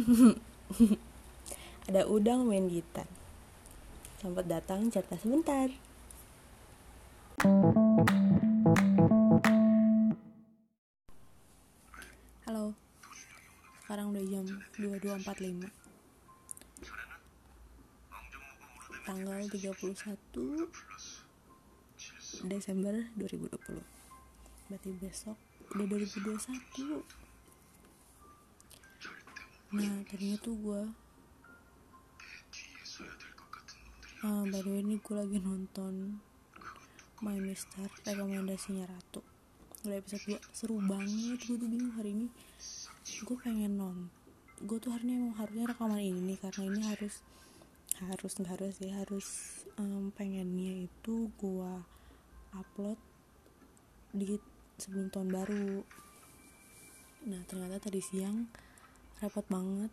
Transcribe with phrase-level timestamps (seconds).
[1.88, 3.04] Ada udang main gitar.
[4.20, 5.68] Selamat datang cerita sebentar.
[12.48, 12.72] Halo.
[13.84, 14.46] Sekarang udah jam
[14.78, 15.68] 22.45.
[19.04, 20.00] Tanggal 31
[22.46, 23.82] Desember 2020.
[24.70, 25.36] Berarti besok
[25.74, 27.29] udah 2021.
[29.70, 30.82] Nah, tadinya tuh gue
[34.26, 36.18] uh, by ini gue lagi nonton
[37.22, 39.22] My Mister rekomendasinya Ratu.
[39.86, 42.26] Udah episode 2 seru banget gue tuh bingung hari ini.
[43.22, 44.10] Gue pengen non
[44.58, 47.22] gue tuh hari ini emang harusnya rekaman ini nih karena ini harus
[48.02, 49.26] harus nggak harus ya harus
[49.78, 51.72] um, pengennya itu gue
[52.58, 52.98] upload
[54.10, 54.34] di
[54.82, 55.86] sebelum tahun baru.
[57.30, 58.50] Nah ternyata tadi siang
[59.20, 59.92] repot banget.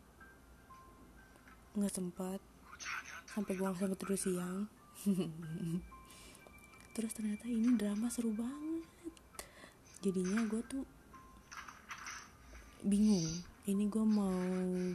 [1.75, 2.39] Nggak sempat.
[3.27, 4.71] Sampai gue nggak sempet terus siang.
[6.97, 8.81] Terus ternyata ini drama seru banget.
[10.01, 10.81] Jadinya gue tuh
[12.81, 13.45] bingung.
[13.69, 14.33] Ini gue mau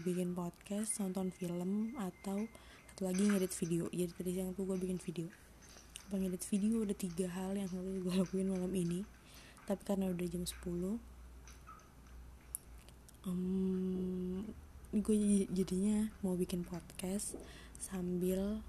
[0.02, 2.42] bikin podcast nonton film atau
[2.90, 3.86] satu lagi ngedit video.
[3.94, 5.30] Jadi tadi siang tuh gue bikin video.
[6.10, 9.06] Ngedit video udah tiga hal yang harus gue lakuin malam ini.
[9.68, 11.11] Tapi karena udah jam 10
[13.26, 14.42] um,
[14.90, 17.38] gue jadinya mau bikin podcast
[17.78, 18.60] sambil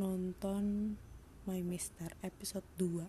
[0.00, 0.96] nonton
[1.44, 3.04] My Mister episode 2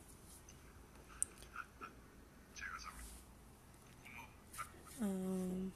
[4.99, 5.71] um,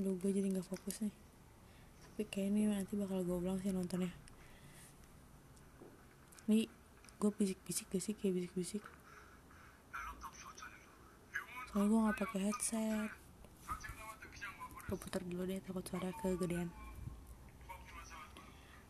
[0.00, 1.14] gue jadi gak fokus nih.
[2.04, 4.12] Tapi kayaknya nanti bakal gue ulang sih nontonnya.
[6.48, 6.70] Nih
[7.20, 8.14] gue bisik-bisik gak sih?
[8.16, 8.82] Kayak bisik-bisik.
[11.70, 13.19] Soalnya gue gak pakai headset
[14.90, 16.66] Gue putar dulu deh takut suara kegedean.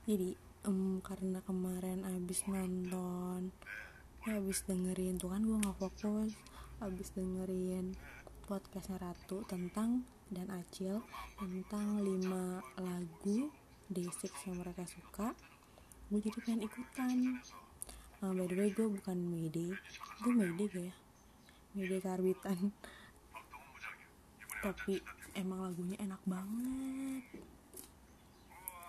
[0.09, 0.33] Jadi
[0.65, 3.53] um, karena kemarin abis nonton
[4.25, 6.37] ya abis dengerin tuh kan gue gak fokus
[6.85, 7.97] abis dengerin
[8.45, 11.01] podcastnya Ratu tentang dan Acil
[11.41, 13.39] tentang 5 lagu
[13.89, 15.33] D6 yang mereka suka
[16.09, 17.17] gue jadi pengen ikutan.
[18.21, 19.77] Uh, by the way gue bukan Mede
[20.21, 20.95] gue Mede gak ya
[21.77, 22.73] Mede karbitan.
[24.61, 25.01] Tapi
[25.39, 27.25] emang lagunya enak banget.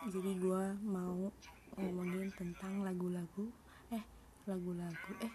[0.09, 1.29] Jadi gue mau
[1.78, 3.47] ngomongin tentang lagu-lagu
[3.94, 4.03] eh
[4.50, 5.34] lagu-lagu eh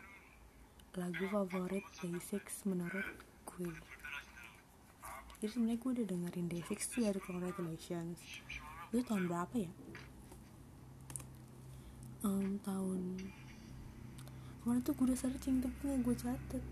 [0.99, 3.07] lagu favorit Day6 menurut
[3.47, 3.73] gue.
[5.37, 8.19] Jadi sebenarnya gue udah dengerin Day6 tuh dari Congratulations.
[8.91, 9.71] Itu tahun berapa ya?
[12.27, 13.23] Um, tahun
[14.67, 16.65] kemarin tuh gue udah searching tapi gue catet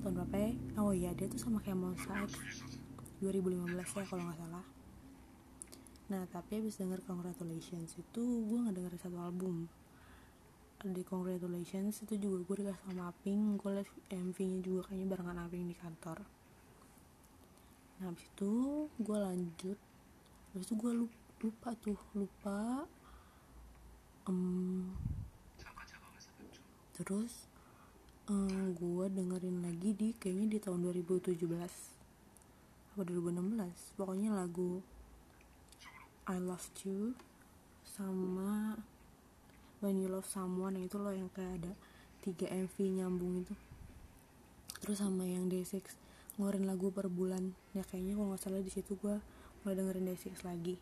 [0.00, 0.50] tahun berapa ya?
[0.80, 2.79] Oh iya dia tuh sama kayak Monsta X
[3.20, 4.66] 2015 ya kalau nggak salah.
[6.10, 9.68] Nah tapi abis denger Congratulations itu gue nggak denger satu album.
[10.80, 15.38] Di Congratulations itu juga gue dikasih sama Aping gue liat MV nya juga kayaknya barengan
[15.44, 16.18] Aping di kantor.
[18.00, 18.52] Nah abis itu
[18.96, 19.78] gue lanjut.
[20.56, 22.88] Abis itu gue lupa, lupa tuh lupa
[24.28, 24.90] um,
[27.00, 27.48] terus
[28.28, 31.99] um, gue dengerin lagi di kayaknya di tahun 2017
[32.90, 34.82] atau 2016 pokoknya lagu
[36.30, 37.14] I Loved You
[37.82, 38.78] sama
[39.80, 41.72] When You Love Someone itu loh yang kayak ada
[42.22, 43.54] 3 MV nyambung itu.
[44.84, 45.80] Terus sama yang Day6
[46.36, 47.56] ngeluarin lagu per bulan.
[47.72, 49.16] Ya kayaknya kalau nggak salah di situ gue
[49.64, 50.76] mulai dengerin Day6 lagi.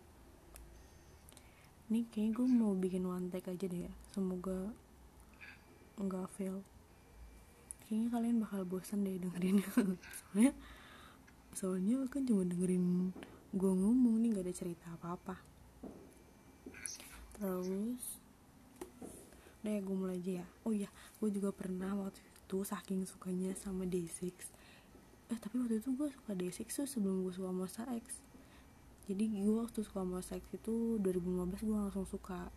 [1.89, 3.93] Ini kayaknya gue mau bikin one take aja deh ya.
[4.11, 4.75] Semoga
[5.97, 6.61] nggak fail.
[7.87, 9.63] Kayaknya kalian bakal bosan deh dengerin
[10.19, 10.53] soalnya
[11.59, 13.11] soalnya kan cuma dengerin
[13.51, 15.43] gue ngomong nih gak ada cerita apa-apa.
[17.35, 18.23] Terus
[19.59, 20.47] udah ya gue mulai aja ya.
[20.63, 20.87] Oh iya
[21.19, 24.31] gue juga pernah waktu itu saking sukanya sama Day6
[25.29, 28.23] eh tapi waktu itu gue suka Day6 tuh sebelum gue suka Monsta X.
[29.11, 32.55] Jadi gue waktu suka Monsta X itu 2015 gue langsung suka.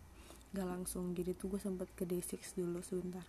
[0.54, 3.26] Gak langsung jadi tuh gue sempet ke Day6 dulu sebentar.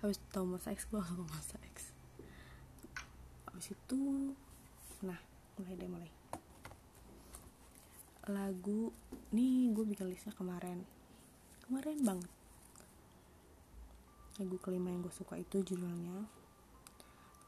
[0.00, 1.89] Habis tau Monsta X gue langsung ke Monsta X
[3.60, 4.32] habis itu
[5.04, 5.20] nah
[5.60, 6.12] mulai deh mulai.
[8.32, 8.88] Lagu
[9.36, 10.80] nih gue bikin listnya kemarin.
[11.68, 12.32] Kemarin banget.
[14.40, 16.24] Lagu kelima yang gue suka itu judulnya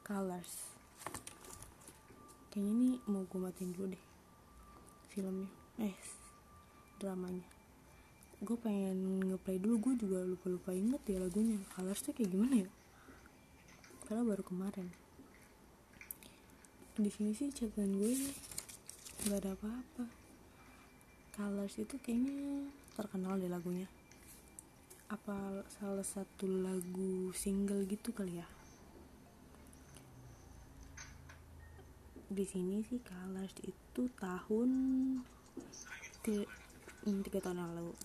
[0.04, 0.76] Colors.
[2.52, 4.04] Kayaknya ini mau gue matiin dulu deh
[5.16, 5.48] filmnya.
[5.80, 5.96] Eh
[7.00, 7.48] dramanya.
[8.44, 9.80] Gue pengen ngeplay dulu.
[9.80, 11.56] Gue juga lupa lupa inget ya lagunya.
[11.72, 12.70] Colors tuh kayak gimana ya?
[14.04, 14.92] Karena baru kemarin
[16.92, 18.12] di sini sih catatan gue
[19.24, 20.04] nggak ada apa-apa.
[21.32, 23.88] Colors itu kayaknya terkenal deh lagunya.
[25.08, 28.48] Apa salah satu lagu single gitu kali ya?
[32.28, 34.70] Di sini sih Colors itu tahun
[36.20, 37.96] tiga tahun yang lalu.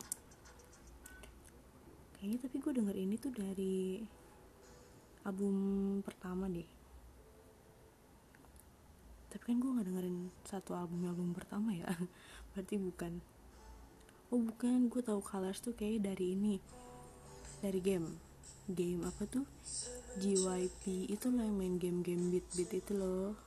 [2.15, 3.99] Kayaknya tapi gue denger ini tuh dari
[5.27, 5.55] album
[6.07, 6.76] pertama deh
[9.37, 10.17] tapi kan gue nggak dengerin
[10.49, 11.85] satu album album pertama ya.
[12.57, 13.21] Berarti bukan.
[14.33, 14.89] Oh bukan.
[14.89, 16.57] Gue tahu Colors tuh kayak dari ini.
[17.61, 18.17] Dari game.
[18.65, 19.45] Game apa tuh?
[20.17, 23.37] JYP itu lah yang main game-game beat-beat itu loh.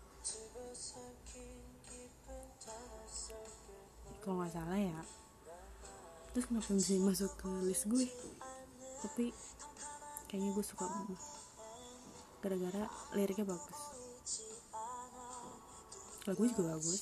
[4.22, 5.00] Kalau nggak salah ya.
[6.31, 8.06] Terus kenapa bisa masuk ke list gue?
[9.02, 9.34] Tapi
[10.31, 10.86] kayaknya gue suka
[12.38, 12.86] gara-gara
[13.19, 13.89] liriknya bagus
[16.28, 17.00] lagu juga bagus.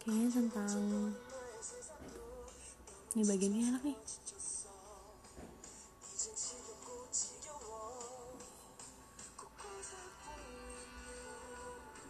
[0.00, 0.78] Kayaknya tentang
[3.18, 3.98] ini bagian ini enak nih.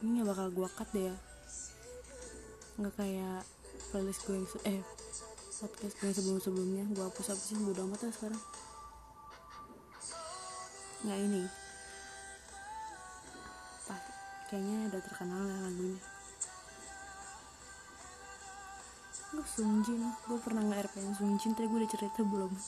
[0.00, 1.16] Ini gak bakal gue cut deh ya.
[2.80, 3.40] Nggak kayak
[3.92, 4.80] playlist gue yang eh
[5.60, 8.42] podcast gue sebelum sebelumnya gue hapus hapusin bodo amat lah sekarang.
[11.04, 11.42] Nggak ini
[14.50, 16.02] kayaknya udah terkenal ya lagunya.
[19.30, 20.02] Gue Sunjin.
[20.26, 22.50] Gue pernah nge RPN Sunjin tadi gue udah cerita belum.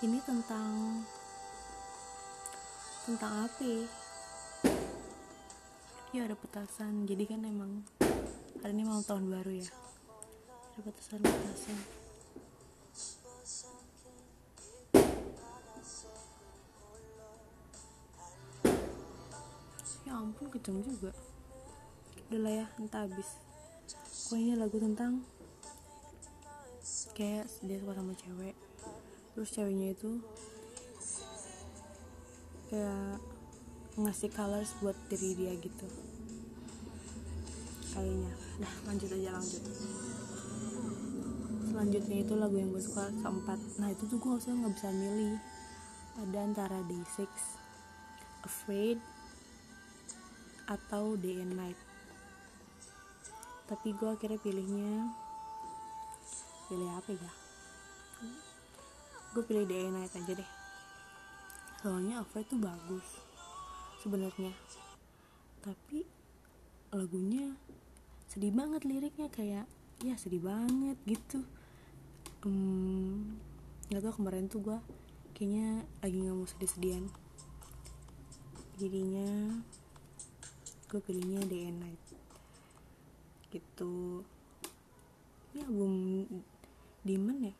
[0.00, 1.04] Ini tentang
[3.04, 3.84] tentang api
[6.14, 6.22] ya?
[6.24, 7.04] Ada petasan.
[7.10, 7.99] Jadi kan emang
[8.60, 9.68] hari ini malam tahun baru ya?
[10.76, 11.24] Ada petasan
[20.04, 21.16] ya ampun kenceng juga.
[22.28, 23.40] Udah lah ya entah habis.
[24.28, 25.24] Pokoknya lagu tentang
[27.16, 28.56] kayak dia suka sama cewek.
[29.32, 30.20] Terus ceweknya itu
[32.68, 33.24] kayak
[33.96, 35.88] ngasih colors buat diri dia gitu.
[37.90, 39.64] Kayaknya nah lanjut aja lanjut.
[41.70, 43.56] Selanjutnya itu lagu yang gue suka keempat.
[43.80, 45.40] Nah itu tuh gue usah nggak bisa milih.
[46.20, 47.30] Ada antara day six
[48.44, 49.00] afraid
[50.68, 51.78] atau day and night.
[53.64, 55.14] Tapi gue akhirnya pilihnya
[56.68, 57.32] pilih apa ya?
[59.32, 60.50] Gue pilih day and night aja deh.
[61.80, 63.06] Soalnya afraid tuh bagus
[64.04, 64.52] sebenarnya.
[65.62, 66.04] Tapi
[66.90, 67.54] lagunya
[68.30, 69.66] sedih banget liriknya kayak
[70.06, 71.42] ya sedih banget gitu.
[72.46, 73.42] Hmm,
[73.90, 74.78] tau kemarin tuh gue
[75.34, 77.10] kayaknya lagi nggak mau sedih-sedihan.
[78.78, 79.58] Jadinya
[80.86, 82.02] gue pilihnya day and night.
[83.50, 84.22] Gitu.
[85.50, 85.94] Ini album
[87.02, 87.54] Demon ya?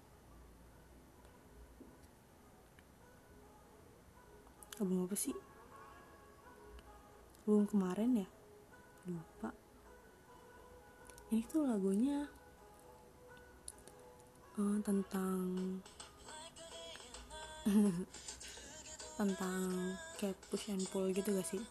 [4.79, 5.35] Album apa sih?
[7.43, 8.29] Album kemarin ya?
[9.11, 9.51] Lupa
[11.31, 12.27] ini tuh lagunya
[14.59, 15.39] uh, tentang
[19.19, 21.63] tentang kayak push and pull gitu gak sih?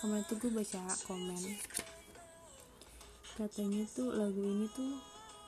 [0.00, 1.60] Kemarin tuh gue baca komen.
[3.36, 4.96] Katanya tuh lagu ini tuh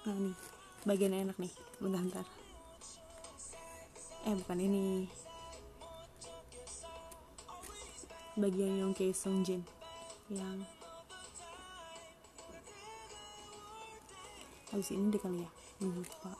[0.05, 0.37] nah nih
[0.85, 2.27] bagian enak nih bentar bentar.
[4.29, 5.09] Eh bukan ini.
[8.37, 9.65] Bagian yang kayak Song Jin
[10.29, 10.61] yang
[14.71, 15.51] habis ini deh kali ya.
[15.83, 16.31] Lupa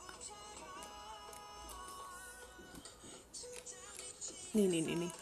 [4.51, 5.13] nih nih nih nih.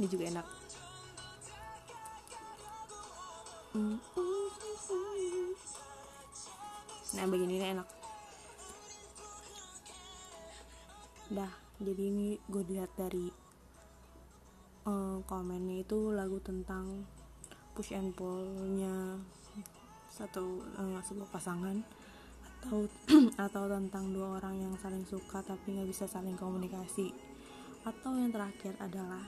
[0.00, 0.46] Ini juga enak.
[7.12, 7.88] Nah begini ini enak.
[11.30, 13.26] Dah jadi ini gue lihat dari
[14.86, 17.02] uh, komennya itu lagu tentang
[17.74, 19.18] push and pullnya
[20.06, 21.82] satu uh, sebuah pasangan
[22.62, 22.86] atau
[23.50, 27.10] atau tentang dua orang yang saling suka tapi nggak bisa saling komunikasi.
[27.82, 29.26] Atau yang terakhir adalah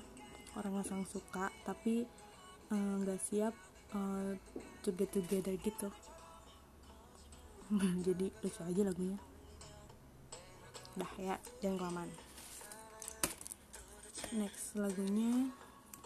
[0.54, 2.06] orang yang saling suka tapi
[2.70, 3.54] nggak uh, siap
[3.98, 4.30] uh,
[4.86, 5.90] together together gitu.
[8.06, 9.18] Jadi lucu aja lagunya.
[10.94, 12.33] Dah ya jangan kelamaan
[14.32, 15.52] next lagunya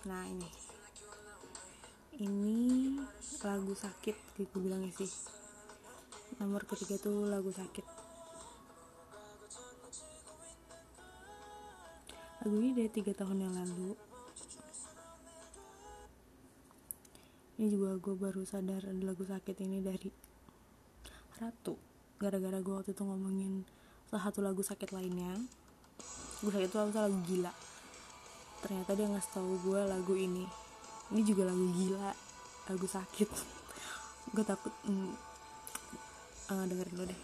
[0.02, 0.50] nah ini.
[2.18, 2.58] Ini
[3.46, 5.10] lagu sakit gitu bilangnya sih.
[6.42, 7.86] Nomor ketiga tuh lagu sakit.
[12.42, 13.94] Lagu ini dari tiga tahun yang lalu.
[17.58, 20.10] Ini juga gue baru sadar ada lagu sakit ini dari
[21.38, 21.78] Ratu.
[22.18, 23.62] Gara-gara gue waktu itu ngomongin
[24.10, 25.38] salah satu lagu sakit lainnya.
[26.42, 27.67] Lagu sakit itu lagu, lagu gila
[28.68, 30.44] ternyata dia ngasih tahu gue lagu ini.
[31.08, 32.12] Ini juga lagu gila
[32.68, 33.28] lagu sakit.
[34.36, 35.08] Gue takut mm,
[36.52, 37.20] uh, dengerin lo deh.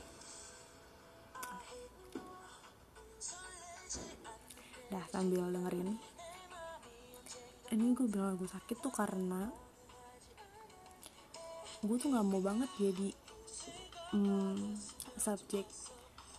[4.88, 6.00] Dah sambil dengerin.
[7.76, 9.52] Ini gue bilang lagu sakit tuh karena
[11.84, 13.12] gue tuh nggak mau banget jadi
[14.16, 14.72] hmm,
[15.20, 15.68] subjek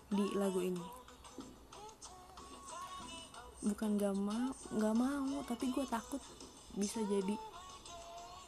[0.09, 1.04] di lagu ini
[3.65, 6.22] bukan gak mau nggak mau tapi gue takut
[6.77, 7.34] bisa jadi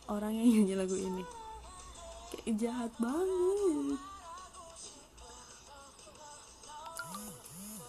[0.08, 1.24] orang yang nyanyi lagu ini.
[2.28, 4.00] Kayak jahat banget.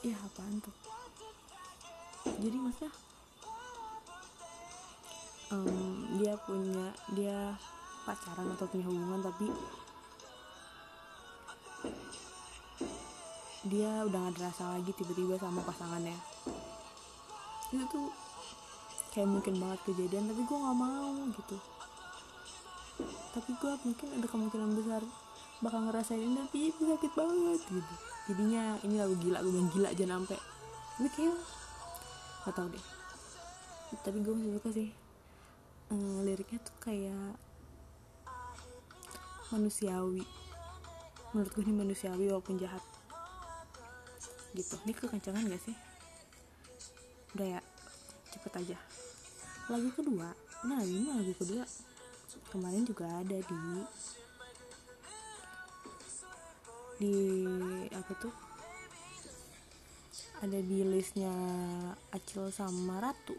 [0.07, 0.77] Ya apaan tuh?
[2.39, 2.87] Jadi masa
[5.53, 7.39] um, dia punya dia
[8.07, 9.47] pacaran atau punya hubungan tapi
[13.69, 16.17] dia udah gak ada rasa lagi tiba-tiba sama pasangannya
[17.69, 18.09] itu tuh
[19.13, 21.57] kayak mungkin banget kejadian tapi gue nggak mau gitu.
[23.37, 25.03] Tapi gue mungkin ada kemungkinan besar
[25.59, 27.95] bakal ngerasain ini tapi itu sakit banget gitu.
[28.31, 30.39] Jadinya ini lagu gila gue bilang gila jangan sampai.
[30.97, 31.37] Tapi kayak
[32.47, 32.85] gak tau deh.
[34.01, 34.89] Tapi gue masih suka sih
[35.93, 37.37] ehm, liriknya tuh kayak
[39.53, 40.25] manusiawi.
[41.37, 42.81] Menurut gue ini manusiawi walaupun jahat.
[44.57, 44.75] Gitu.
[44.89, 45.88] Ini kekencangan gak sih
[47.39, 47.63] udah ya
[48.35, 48.79] cepet aja.
[49.71, 50.35] Lagu kedua?
[50.67, 51.63] Nah ini lagu kedua.
[52.51, 53.63] Kemarin juga ada di
[56.99, 57.15] di
[57.95, 58.35] apa tuh?
[60.43, 61.31] Ada di listnya
[62.11, 63.39] Acil sama Ratu.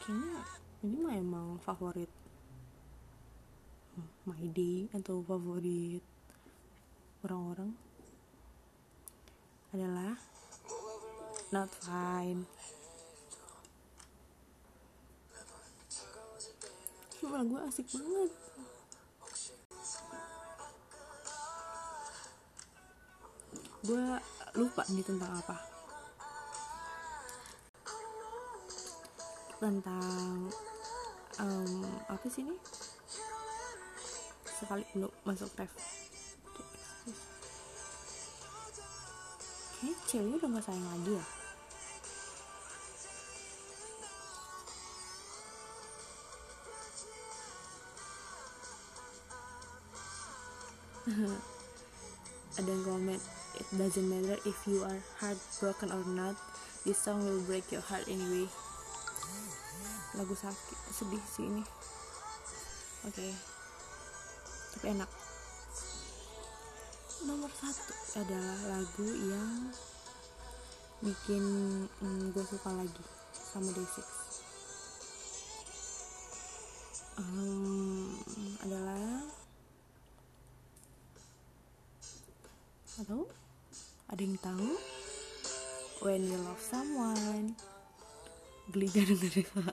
[0.00, 0.40] Kayaknya
[0.88, 2.08] ini mah emang favorit
[4.24, 6.00] my day atau favorit
[7.20, 7.76] orang-orang.
[9.76, 10.16] Adalah
[11.48, 12.44] not fine.
[17.16, 18.30] Cuma gue asik banget.
[23.80, 24.04] Gue
[24.60, 25.56] lupa nih tentang apa.
[29.56, 30.52] Tentang
[31.40, 32.60] um, apa sih ini?
[34.44, 35.72] Sekali belum masuk ref.
[39.78, 41.37] Kayaknya ceweknya udah gak sayang lagi ya
[52.58, 53.20] ada yang komen
[53.58, 56.36] it doesn't matter if you are heartbroken or not
[56.86, 58.46] this song will break your heart anyway.
[60.16, 61.62] Lagu sakit sedih sih ini.
[63.04, 63.14] Oke.
[63.14, 63.32] Okay
[64.78, 65.10] tapi enak.
[67.26, 69.74] Nomor satu adalah lagu yang
[71.02, 71.42] bikin
[71.98, 73.02] mm, gue suka lagi
[73.34, 73.98] sama Day6
[77.18, 78.14] um,
[78.62, 79.07] adalah
[82.98, 83.30] atau
[84.10, 84.70] ada yang tahu?
[86.02, 87.54] When you love someone.
[88.68, 89.16] Geli denger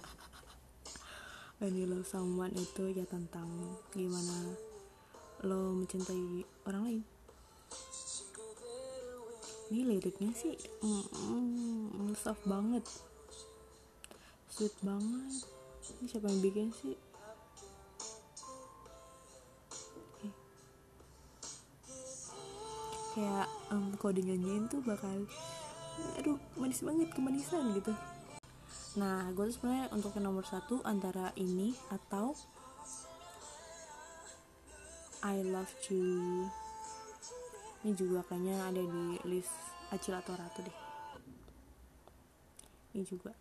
[1.59, 3.47] when you love someone itu ya tentang
[3.95, 4.55] gimana
[5.43, 7.03] lo mencintai orang lain.
[9.71, 10.53] Ini liriknya sih
[10.83, 12.85] mm, mm, soft banget.
[14.51, 15.33] Sweet banget.
[15.99, 16.95] Ini siapa yang bikin sih
[23.15, 25.23] kayak um, kalau dinyanyiin tuh bakal
[26.19, 27.95] aduh manis banget kemanisan gitu.
[28.99, 32.35] Nah gue tuh sebenarnya untuk yang nomor satu antara ini atau
[35.23, 36.45] I Love You.
[37.87, 39.55] Ini juga kayaknya ada di list
[39.89, 40.77] Acil atau Ratu deh.
[42.93, 43.31] Ini juga.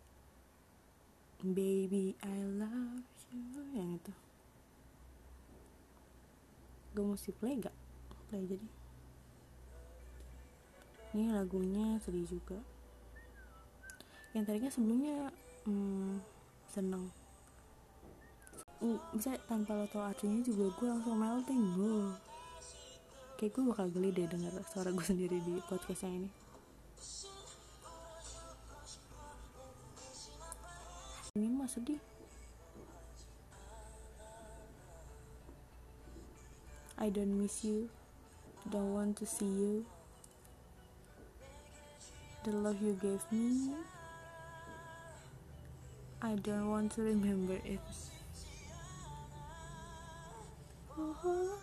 [1.43, 3.03] Baby I Love
[3.35, 4.13] You yang itu.
[6.95, 7.75] Gue mesti play gak?
[8.29, 8.67] play jadi
[11.15, 12.59] ini lagunya sedih juga.
[14.35, 15.17] Yang tadinya sebelumnya
[15.63, 16.19] hmm,
[16.67, 17.07] seneng.
[19.15, 22.11] Bisa tanpa lo tau artinya juga gue langsung melting gue
[23.39, 26.29] kayak gue bakal geli deh denger suara gue sendiri di podcast yang ini.
[31.39, 31.99] Ini mah sedih.
[36.99, 37.87] I don't miss you.
[38.67, 39.94] Don't want to see you
[42.45, 43.73] the love you gave me
[46.21, 47.81] I don't want to remember it.
[50.97, 51.59] Oh,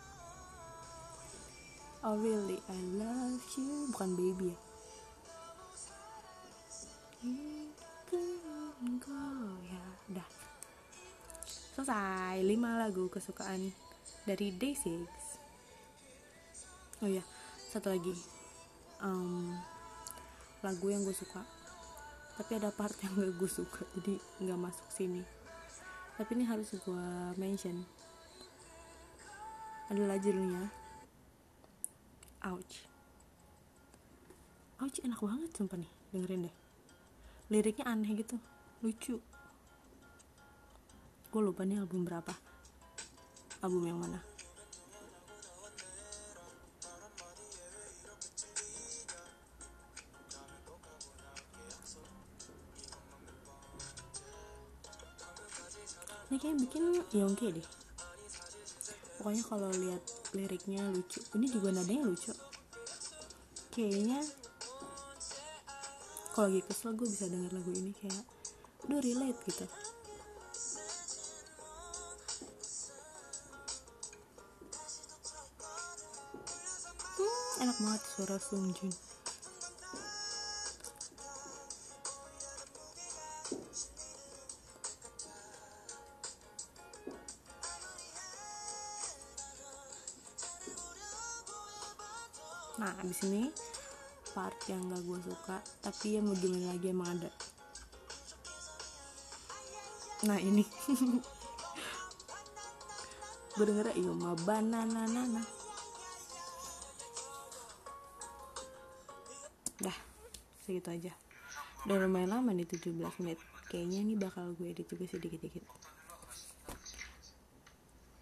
[2.04, 2.58] oh really?
[2.70, 3.90] I love you.
[3.90, 4.58] Bukan baby ya?
[9.66, 10.28] Ya udah
[11.74, 12.38] selesai.
[12.42, 13.70] 5 lagu kesukaan
[14.26, 15.06] dari Day6
[17.02, 17.22] oh ya
[17.74, 18.14] satu lagi.
[19.02, 19.58] Um,
[20.62, 21.42] lagu yang gue suka.
[22.38, 25.22] Tapi ada part yang gak gue suka jadi nggak masuk sini.
[26.16, 27.82] Tapi ini harus gue mention.
[29.90, 30.70] Adalah judulnya
[32.48, 32.74] ouch.
[34.80, 36.56] Ouch enak banget sumpah nih dengerin deh.
[37.52, 38.40] Liriknya aneh gitu
[38.80, 39.20] lucu.
[41.28, 42.32] Gue lupa nih album berapa.
[43.62, 44.31] Album yang mana
[56.32, 57.68] ini kayak bikin Yongke deh.
[59.20, 60.00] Pokoknya kalau lihat
[60.32, 61.20] liriknya lucu.
[61.36, 62.32] Ini juga nadanya lucu.
[63.68, 64.24] Kayaknya
[66.32, 68.24] kalau lagi kesel gue bisa denger lagu ini kayak
[68.88, 69.68] udah relate gitu.
[77.20, 78.72] Hmm, enak banget suara Sung
[92.82, 93.46] nah abis ini
[94.34, 97.30] part yang gak gue suka tapi ya mau gimana lagi emang ada.
[100.26, 100.66] Nah ini.
[103.52, 105.42] Gue denger iya ma banana nana
[109.76, 109.98] dah
[110.64, 111.12] segitu aja.
[111.84, 113.38] Udah lumayan lama nih 17 menit.
[113.68, 115.68] Kayaknya ini bakal gue edit juga sedikit-dikit.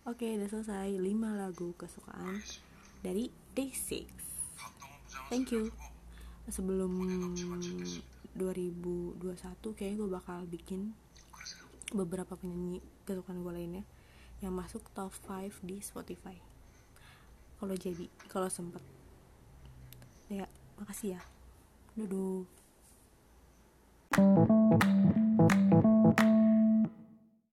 [0.09, 1.05] Oke udah selesai 5
[1.39, 2.43] lagu kesukaan
[3.07, 4.30] dari Day6
[5.31, 5.71] thank you.
[6.51, 6.91] Sebelum
[8.35, 10.91] 2021 kayaknya gue bakal bikin
[11.95, 13.85] beberapa penyanyi kesukaan gue lainnya
[14.43, 16.35] yang masuk top 5 di Spotify.
[17.63, 18.83] Kalau jadi kalau sempet.
[20.27, 21.23] Ya makasih ya.
[21.95, 22.51] Duduk